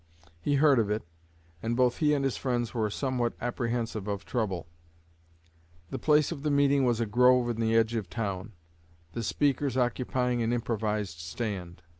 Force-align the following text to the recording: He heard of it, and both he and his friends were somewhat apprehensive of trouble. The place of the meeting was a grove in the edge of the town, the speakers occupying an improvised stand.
He 0.41 0.55
heard 0.55 0.79
of 0.79 0.89
it, 0.89 1.03
and 1.61 1.77
both 1.77 1.97
he 1.97 2.15
and 2.15 2.25
his 2.25 2.35
friends 2.35 2.73
were 2.73 2.89
somewhat 2.89 3.33
apprehensive 3.39 4.07
of 4.07 4.25
trouble. 4.25 4.65
The 5.91 5.99
place 5.99 6.31
of 6.31 6.41
the 6.41 6.49
meeting 6.49 6.85
was 6.85 6.99
a 6.99 7.05
grove 7.05 7.49
in 7.49 7.57
the 7.59 7.75
edge 7.75 7.93
of 7.93 8.05
the 8.09 8.15
town, 8.15 8.53
the 9.13 9.21
speakers 9.21 9.77
occupying 9.77 10.41
an 10.41 10.53
improvised 10.53 11.19
stand. 11.19 11.83